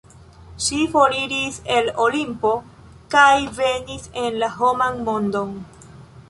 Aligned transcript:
Ŝi 0.67 0.77
foriris 0.93 1.59
el 1.75 1.91
Olimpo 2.05 2.53
kaj 3.17 3.27
venis 3.59 4.09
en 4.23 4.41
la 4.45 4.51
homan 4.57 4.99
mondon. 5.13 5.55